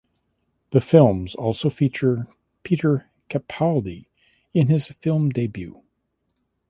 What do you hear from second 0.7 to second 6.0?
The films also features Peter Capaldi in his film debut.